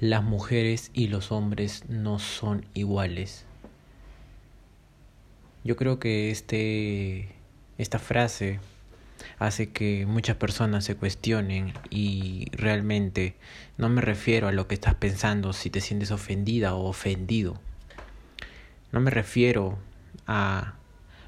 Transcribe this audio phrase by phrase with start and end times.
[0.00, 3.44] las mujeres y los hombres no son iguales.
[5.62, 7.28] Yo creo que este,
[7.76, 8.60] esta frase
[9.38, 13.34] hace que muchas personas se cuestionen y realmente
[13.76, 17.60] no me refiero a lo que estás pensando si te sientes ofendida o ofendido.
[18.92, 19.78] No me refiero
[20.26, 20.76] a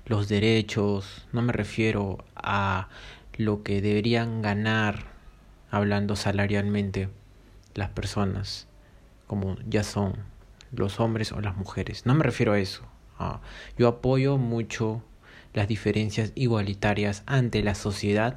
[0.07, 2.89] los derechos, no me refiero a
[3.37, 5.05] lo que deberían ganar
[5.71, 7.11] hablando salarialmente
[7.75, 8.69] las personas,
[9.27, 10.17] como ya son
[10.73, 12.07] los hombres o las mujeres.
[12.07, 12.83] No me refiero a eso.
[13.79, 15.03] Yo apoyo mucho
[15.55, 18.37] las diferencias igualitarias ante la sociedad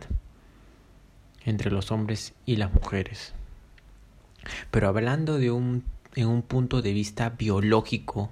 [1.44, 3.34] entre los hombres y las mujeres.
[4.72, 5.84] Pero hablando de un,
[6.16, 8.30] en un punto de vista biológico,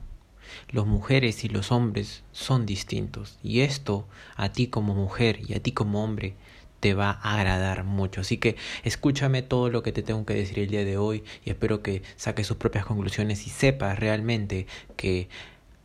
[0.69, 3.39] las mujeres y los hombres son distintos.
[3.43, 6.35] Y esto a ti como mujer y a ti como hombre
[6.83, 8.19] te va a agradar mucho.
[8.19, 11.49] Así que escúchame todo lo que te tengo que decir el día de hoy y
[11.49, 15.29] espero que saques sus propias conclusiones y sepas realmente que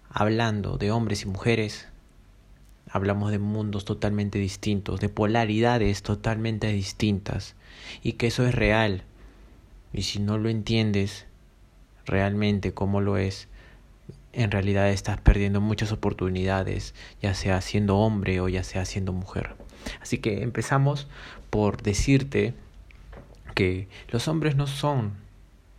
[0.09, 1.87] hablando de hombres y mujeres,
[2.91, 7.55] hablamos de mundos totalmente distintos, de polaridades totalmente distintas
[8.03, 9.05] y que eso es real.
[9.93, 11.27] Y si no lo entiendes
[12.07, 13.47] realmente como lo es,
[14.33, 19.68] en realidad estás perdiendo muchas oportunidades, ya sea siendo hombre o ya sea siendo mujer.
[20.01, 21.09] Así que empezamos
[21.51, 22.55] por decirte
[23.55, 25.15] que los hombres no son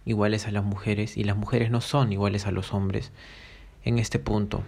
[0.06, 3.11] iguales a las mujeres y las mujeres no son iguales a los hombres
[3.83, 4.64] en este punto.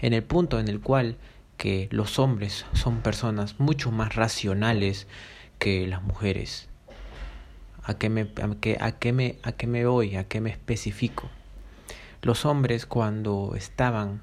[0.00, 1.16] En el punto en el cual
[1.56, 5.06] que los hombres son personas mucho más racionales
[5.58, 6.68] que las mujeres.
[7.82, 10.16] ¿A qué me, a qué, a qué me, a qué me voy?
[10.16, 11.28] ¿A qué me especifico?
[12.22, 14.22] Los hombres cuando estaban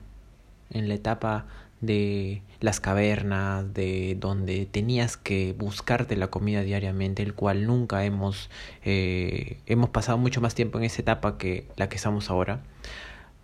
[0.69, 1.45] en la etapa
[1.81, 8.49] de las cavernas, de donde tenías que buscarte la comida diariamente, el cual nunca hemos,
[8.83, 12.61] eh, hemos pasado mucho más tiempo en esa etapa que la que estamos ahora.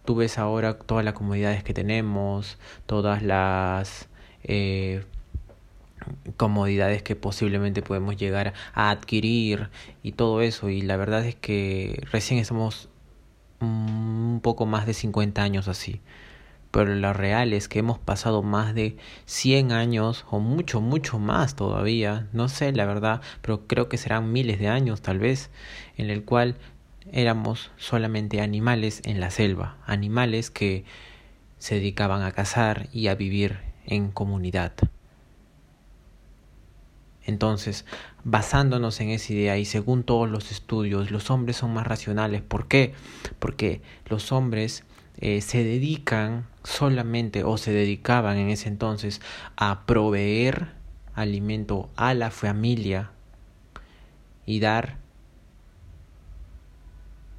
[0.05, 4.09] Tú ves ahora todas las comodidades que tenemos, todas las
[4.43, 5.05] eh,
[6.37, 9.69] comodidades que posiblemente podemos llegar a adquirir
[10.01, 10.69] y todo eso.
[10.69, 12.89] Y la verdad es que recién estamos
[13.61, 16.01] un poco más de 50 años así
[16.73, 18.97] pero lo real es que hemos pasado más de
[19.27, 24.31] 100 años o mucho, mucho más todavía, no sé la verdad, pero creo que serán
[24.31, 25.51] miles de años tal vez,
[25.97, 26.55] en el cual
[27.11, 30.83] éramos solamente animales en la selva, animales que
[31.59, 34.73] se dedicaban a cazar y a vivir en comunidad.
[37.23, 37.85] Entonces,
[38.23, 42.41] basándonos en esa idea y según todos los estudios, los hombres son más racionales.
[42.41, 42.95] ¿Por qué?
[43.37, 44.83] Porque los hombres
[45.17, 49.21] eh, se dedican solamente o se dedicaban en ese entonces
[49.55, 50.69] a proveer
[51.13, 53.11] alimento a la familia
[54.45, 54.97] y dar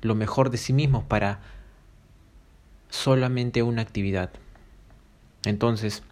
[0.02, 1.40] lo mejor de sí mismos para
[2.90, 4.30] solamente una actividad.
[5.44, 6.02] Entonces,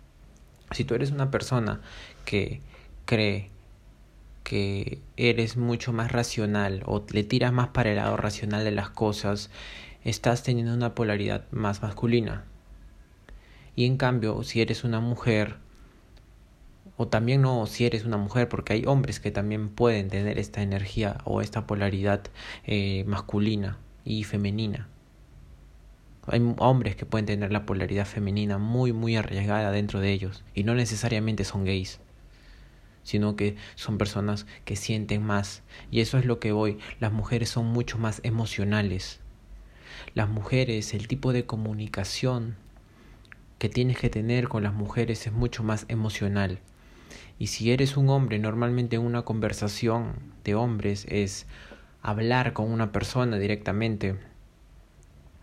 [0.72, 1.80] si tú eres una persona
[2.24, 2.60] que
[3.04, 3.50] cree
[4.42, 8.90] que eres mucho más racional o le tiras más para el lado racional de las
[8.90, 9.50] cosas
[10.04, 12.44] estás teniendo una polaridad más masculina.
[13.76, 15.56] Y en cambio, si eres una mujer,
[16.96, 20.62] o también no si eres una mujer, porque hay hombres que también pueden tener esta
[20.62, 22.22] energía o esta polaridad
[22.64, 24.88] eh, masculina y femenina.
[26.26, 30.62] Hay hombres que pueden tener la polaridad femenina muy, muy arriesgada dentro de ellos y
[30.62, 32.00] no necesariamente son gays
[33.02, 35.62] sino que son personas que sienten más.
[35.90, 36.78] Y eso es lo que voy.
[37.00, 39.21] Las mujeres son mucho más emocionales
[40.14, 42.56] las mujeres, el tipo de comunicación
[43.58, 46.58] que tienes que tener con las mujeres es mucho más emocional.
[47.38, 50.14] Y si eres un hombre, normalmente en una conversación
[50.44, 51.46] de hombres es
[52.02, 54.16] hablar con una persona directamente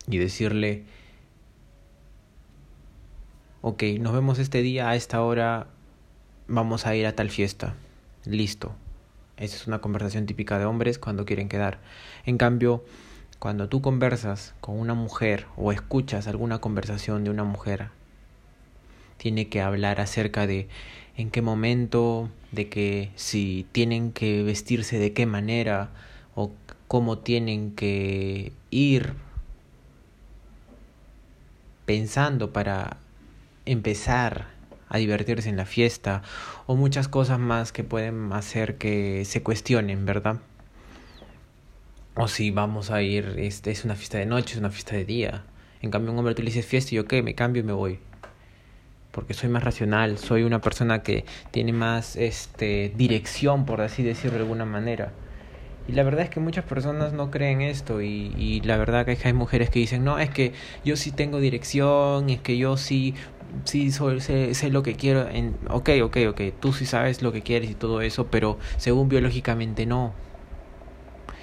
[0.08, 0.84] y decirle,
[3.62, 5.68] ok, nos vemos este día a esta hora,
[6.48, 7.76] vamos a ir a tal fiesta.
[8.26, 8.76] Listo.
[9.38, 11.80] Esa es una conversación típica de hombres cuando quieren quedar.
[12.26, 12.84] En cambio,
[13.40, 17.88] cuando tú conversas con una mujer o escuchas alguna conversación de una mujer,
[19.18, 20.68] tiene que hablar acerca de
[21.16, 25.90] en qué momento, de que si tienen que vestirse de qué manera
[26.36, 26.52] o
[26.88, 29.14] cómo tienen que ir
[31.86, 32.98] pensando para
[33.66, 34.48] empezar
[34.90, 36.24] a divertirse en la fiesta
[36.66, 40.40] o muchas cosas más que pueden hacer que se cuestionen, ¿verdad?
[42.22, 45.06] O si vamos a ir, este, es una fiesta de noche, es una fiesta de
[45.06, 45.46] día.
[45.82, 47.72] En cambio, un hombre tú le dices fiesta y yo qué, me cambio y me
[47.72, 48.00] voy.
[49.14, 54.36] Porque soy más racional, soy una persona que tiene más este, dirección, por así decirlo
[54.38, 55.14] de alguna manera.
[55.88, 59.18] Y la verdad es que muchas personas no creen esto y, y la verdad que
[59.24, 60.52] hay mujeres que dicen, no, es que
[60.84, 63.16] yo sí tengo dirección, es que yo sí
[63.64, 67.32] sí soy, sé, sé, lo que quiero, en, ok, ok, ok, tú sí sabes lo
[67.32, 70.14] que quieres y todo eso, pero según biológicamente no.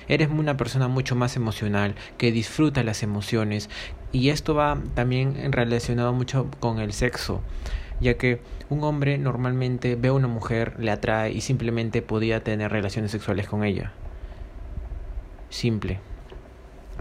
[0.08, 3.70] Eres una persona mucho más emocional, que disfruta las emociones
[4.12, 7.43] y esto va también relacionado mucho con el sexo
[8.00, 12.70] ya que un hombre normalmente ve a una mujer, le atrae y simplemente podía tener
[12.70, 13.93] relaciones sexuales con ella.
[15.49, 15.99] Simple.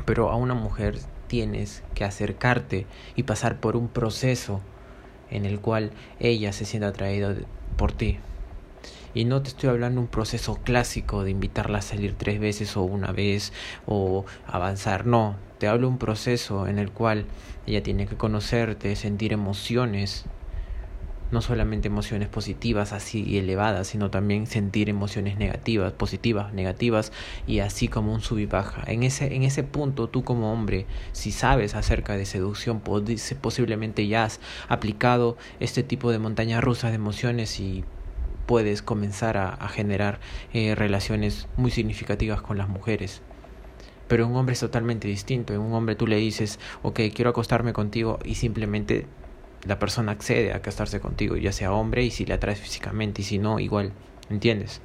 [0.06, 0.98] Pero a una mujer
[1.28, 2.86] tienes que acercarte
[3.16, 4.62] y pasar por un proceso
[5.30, 7.36] en el cual ella se sienta atraída
[7.78, 8.19] por ti.
[9.15, 12.83] Y no te estoy hablando un proceso clásico de invitarla a salir tres veces o
[12.83, 13.53] una vez
[13.85, 17.25] o avanzar, no, te hablo un proceso en el cual
[17.65, 20.25] ella tiene que conocerte, sentir emociones,
[21.31, 27.13] no solamente emociones positivas así elevadas, sino también sentir emociones negativas, positivas, negativas
[27.47, 28.83] y así como un sub y baja.
[28.85, 32.81] En ese, en ese punto tú como hombre, si sabes acerca de seducción,
[33.41, 37.85] posiblemente ya has aplicado este tipo de montañas rusas de emociones y
[38.45, 40.19] puedes comenzar a, a generar
[40.53, 43.21] eh, relaciones muy significativas con las mujeres.
[44.07, 45.53] Pero un hombre es totalmente distinto.
[45.53, 49.07] En un hombre tú le dices, ok, quiero acostarme contigo y simplemente
[49.65, 53.25] la persona accede a casarse contigo, ya sea hombre y si le atraes físicamente y
[53.25, 53.94] si no, igual,
[54.30, 54.81] ¿entiendes?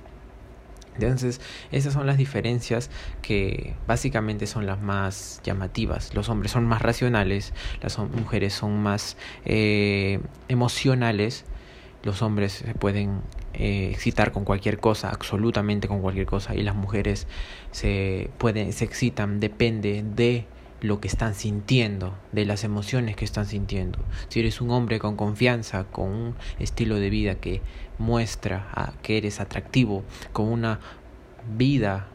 [0.94, 1.40] Entonces,
[1.70, 2.90] esas son las diferencias
[3.22, 6.14] que básicamente son las más llamativas.
[6.14, 11.44] Los hombres son más racionales, las mujeres son más eh, emocionales.
[12.02, 13.20] Los hombres se pueden
[13.54, 17.26] eh, excitar con cualquier cosa, absolutamente con cualquier cosa, y las mujeres
[17.72, 20.46] se pueden, se excitan, depende de
[20.80, 23.98] lo que están sintiendo, de las emociones que están sintiendo.
[24.28, 27.60] Si eres un hombre con confianza, con un estilo de vida que
[27.98, 30.80] muestra que eres atractivo, con una
[31.56, 32.06] vida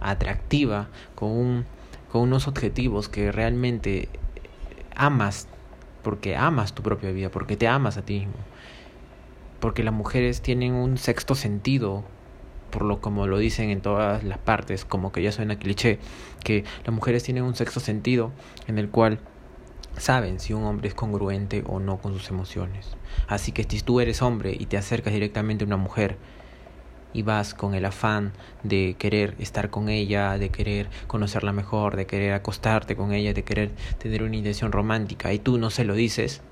[0.00, 1.64] atractiva, con
[2.12, 4.08] unos objetivos que realmente
[4.94, 5.48] amas,
[6.02, 8.34] porque amas tu propia vida, porque te amas a ti mismo.
[9.64, 12.04] Porque las mujeres tienen un sexto sentido
[12.70, 15.98] por lo como lo dicen en todas las partes, como que ya suena cliché,
[16.44, 18.30] que las mujeres tienen un sexto sentido
[18.66, 19.20] en el cual
[19.96, 22.94] saben si un hombre es congruente o no con sus emociones.
[23.26, 26.18] Así que si tú eres hombre y te acercas directamente a una mujer
[27.14, 28.34] y vas con el afán
[28.64, 33.44] de querer estar con ella, de querer conocerla mejor, de querer acostarte con ella, de
[33.44, 36.42] querer tener una intención romántica y tú no se lo dices,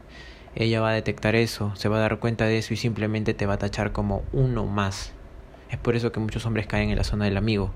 [0.54, 3.46] ella va a detectar eso, se va a dar cuenta de eso y simplemente te
[3.46, 5.12] va a tachar como uno más
[5.72, 7.70] es por eso que muchos hombres caen en la zona del amigo.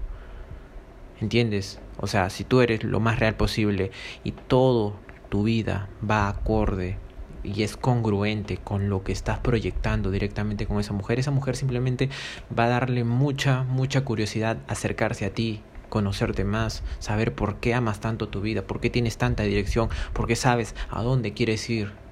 [1.19, 1.81] ¿Entiendes?
[1.96, 3.90] O sea, si tú eres lo más real posible
[4.23, 4.96] y todo
[5.31, 6.99] tu vida va acorde
[7.43, 12.11] y es congruente con lo que estás proyectando directamente con esa mujer, esa mujer simplemente
[12.56, 18.00] va a darle mucha, mucha curiosidad acercarse a ti, conocerte más, saber por qué amas
[18.00, 22.06] tanto tu vida, por qué tienes tanta dirección, por qué sabes a dónde quieres ir.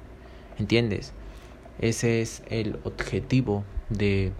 [0.58, 1.12] ¿Entiendes?
[1.80, 4.32] Ese es el objetivo de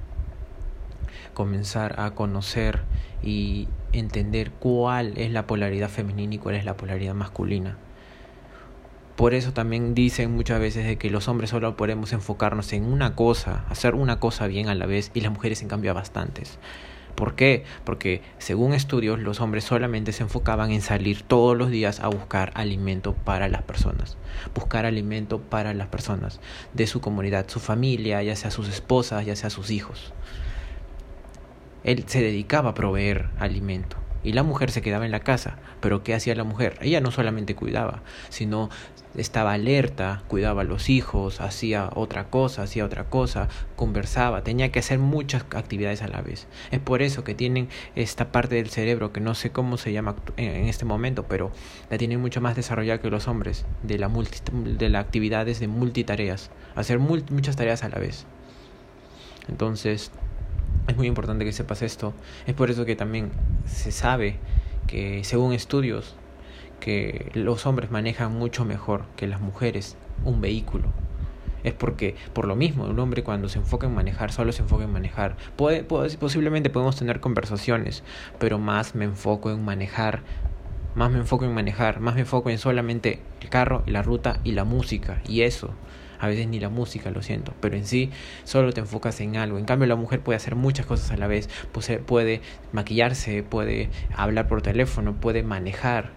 [1.34, 2.82] comenzar a conocer
[3.22, 7.76] y entender cuál es la polaridad femenina y cuál es la polaridad masculina.
[9.16, 13.14] Por eso también dicen muchas veces de que los hombres solo podemos enfocarnos en una
[13.14, 16.58] cosa, hacer una cosa bien a la vez y las mujeres en cambio a bastantes.
[17.14, 17.64] ¿Por qué?
[17.84, 22.52] Porque según estudios los hombres solamente se enfocaban en salir todos los días a buscar
[22.54, 24.16] alimento para las personas,
[24.54, 26.40] buscar alimento para las personas
[26.73, 30.12] de su comunidad, su familia, ya sea sus esposas, ya sea sus hijos.
[31.85, 35.59] Él se dedicaba a proveer alimento y la mujer se quedaba en la casa.
[35.81, 36.78] Pero ¿qué hacía la mujer?
[36.81, 38.71] Ella no solamente cuidaba, sino
[39.16, 44.81] estaba alerta, cuidaba a los hijos, hacía otra cosa, hacía otra cosa, conversaba, tenía que
[44.81, 46.49] hacer muchas actividades a la vez.
[46.71, 50.16] Es por eso que tienen esta parte del cerebro que no sé cómo se llama
[50.37, 51.52] en este momento, pero
[51.90, 54.11] la tienen mucho más desarrollada que los hombres, de la,
[54.81, 58.26] las actividades de multitareas, hacer muchas tareas a la vez.
[59.49, 60.11] Entonces,
[60.87, 62.14] es muy importante que sepas esto.
[62.47, 63.31] Es por eso que también
[63.67, 64.37] se sabe
[64.87, 66.14] que según estudios
[66.81, 70.88] que los hombres manejan mucho mejor que las mujeres un vehículo.
[71.62, 74.85] Es porque, por lo mismo, un hombre cuando se enfoca en manejar, solo se enfoca
[74.85, 75.37] en manejar.
[75.57, 78.03] Puede, posiblemente podemos tener conversaciones,
[78.38, 80.21] pero más me enfoco en manejar,
[80.95, 84.53] más me enfoco en manejar, más me enfoco en solamente el carro, la ruta y
[84.53, 85.23] la música.
[85.26, 85.71] Y eso,
[86.18, 88.11] a veces ni la música, lo siento, pero en sí
[88.44, 89.59] solo te enfocas en algo.
[89.59, 91.49] En cambio, la mujer puede hacer muchas cosas a la vez,
[92.06, 92.40] puede
[92.73, 96.11] maquillarse, puede hablar por teléfono, puede manejar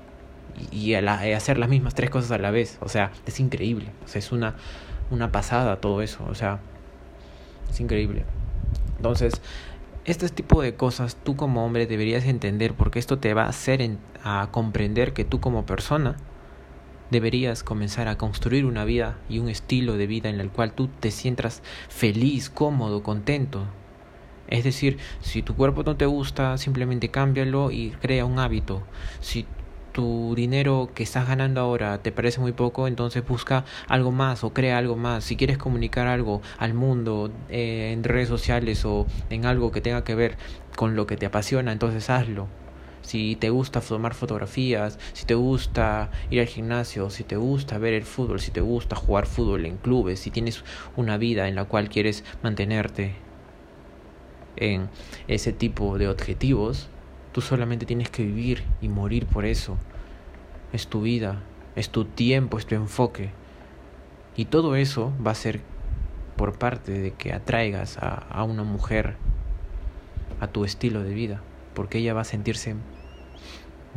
[0.72, 2.78] y, hacer las mismas tres cosas a la vez.
[2.82, 3.88] O sea, es increíble.
[4.06, 4.56] O sea, es una,
[5.12, 6.26] una pasada todo eso.
[6.30, 6.60] O sea,
[7.70, 8.26] es increíble.
[8.98, 9.42] Entonces,
[10.06, 13.98] este tipo de cosas tú como hombre deberías entender porque esto te va a hacer
[14.24, 16.16] a comprender que tú como persona
[17.12, 20.88] deberías comenzar a construir una vida y un estilo de vida en el cual tú
[20.88, 23.66] te sientas feliz, cómodo, contento.
[24.48, 28.82] Es decir, si tu cuerpo no te gusta, simplemente cámbialo y crea un hábito.
[29.20, 29.46] Si
[29.92, 34.54] tu dinero que estás ganando ahora te parece muy poco, entonces busca algo más o
[34.54, 35.24] crea algo más.
[35.24, 40.04] Si quieres comunicar algo al mundo eh, en redes sociales o en algo que tenga
[40.04, 40.38] que ver
[40.76, 42.48] con lo que te apasiona, entonces hazlo.
[43.08, 47.94] Si te gusta tomar fotografías, si te gusta ir al gimnasio, si te gusta ver
[47.94, 50.64] el fútbol, si te gusta jugar fútbol en clubes, si tienes
[50.96, 53.16] una vida en la cual quieres mantenerte
[54.58, 54.90] en
[55.28, 56.90] ese tipo de objetivos,
[57.38, 59.78] Tú solamente tienes que vivir y morir por eso.
[60.74, 61.44] Es tu vida,
[61.76, 63.30] es tu tiempo, es tu enfoque.
[64.36, 65.62] Y todo eso va a ser
[66.36, 69.18] por parte de que atraigas a, a una mujer
[70.40, 71.44] a tu estilo de vida,
[71.76, 72.74] porque ella va a sentirse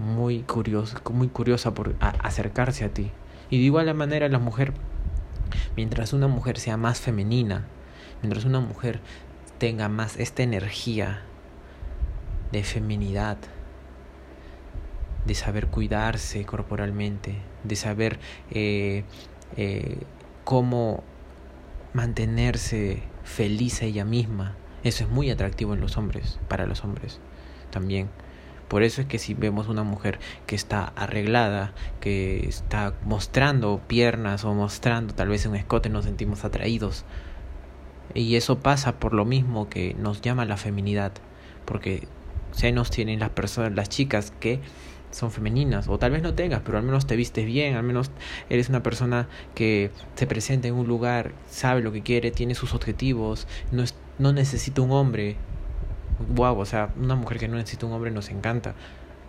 [0.00, 3.10] muy curiosa, muy curiosa por acercarse a ti.
[3.50, 4.72] Y de igual manera la mujer,
[5.76, 7.66] mientras una mujer sea más femenina,
[8.22, 9.00] mientras una mujer
[9.58, 11.22] tenga más esta energía
[12.52, 13.38] de feminidad,
[15.26, 18.18] de saber cuidarse corporalmente, de saber
[18.50, 19.04] eh,
[19.56, 19.98] eh,
[20.44, 21.04] cómo
[21.92, 24.56] mantenerse feliz a ella misma.
[24.82, 27.20] Eso es muy atractivo en los hombres, para los hombres
[27.70, 28.08] también.
[28.70, 34.44] Por eso es que si vemos una mujer que está arreglada, que está mostrando piernas
[34.44, 37.04] o mostrando tal vez un escote, nos sentimos atraídos.
[38.14, 41.10] Y eso pasa por lo mismo que nos llama la feminidad,
[41.64, 42.06] porque
[42.52, 44.60] senos tienen las personas, las chicas que
[45.10, 48.12] son femeninas o tal vez no tengas, pero al menos te vistes bien, al menos
[48.50, 52.72] eres una persona que se presenta en un lugar, sabe lo que quiere, tiene sus
[52.72, 53.82] objetivos, no,
[54.20, 55.38] no necesita un hombre.
[56.28, 58.74] Wow, o sea, una mujer que no necesita un hombre nos encanta,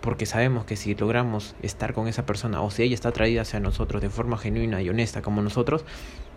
[0.02, 3.60] porque sabemos que si logramos estar con esa persona o si ella está atraída hacia
[3.60, 5.86] nosotros de forma genuina y honesta como nosotros,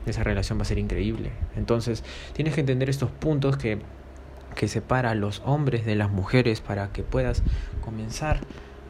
[0.06, 1.32] esa relación va a ser increíble.
[1.56, 3.80] Entonces, tienes que entender estos puntos que
[4.54, 7.42] que separa a los hombres de las mujeres para que puedas
[7.82, 8.40] comenzar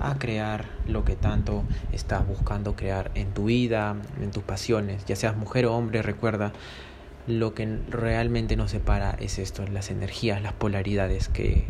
[0.01, 5.17] a crear lo que tanto estás buscando crear en tu vida, en tus pasiones, ya
[5.17, 6.53] seas mujer o hombre, recuerda,
[7.27, 11.65] lo que realmente nos separa es esto, las energías, las polaridades que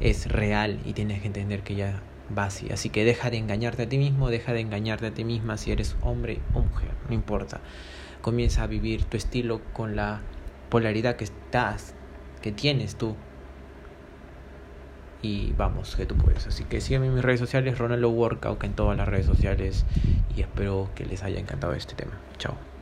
[0.00, 2.00] es real y tienes que entender que ya
[2.36, 2.70] va así.
[2.70, 5.72] Así que deja de engañarte a ti mismo, deja de engañarte a ti misma si
[5.72, 7.60] eres hombre o mujer, no importa.
[8.20, 10.20] Comienza a vivir tu estilo con la
[10.70, 11.94] polaridad que estás
[12.42, 13.16] que tienes tú.
[15.20, 16.46] Y vamos, que tú puedes.
[16.46, 19.84] Así que sígueme en mis redes sociales, Ronaldo Workout en todas las redes sociales.
[20.36, 22.12] Y espero que les haya encantado este tema.
[22.38, 22.77] Chao.